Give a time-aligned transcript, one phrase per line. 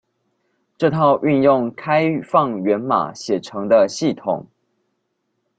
[0.79, 4.47] 這套運用開放源碼寫成的系統